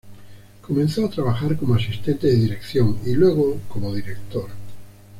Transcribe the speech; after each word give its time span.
Comenzó 0.65 1.05
a 1.05 1.11
trabajar 1.11 1.55
como 1.57 1.75
asistente 1.75 2.25
de 2.25 2.35
dirección 2.35 2.97
y 3.05 3.11
luego 3.11 3.59
como 3.69 3.93
director. 3.93 4.47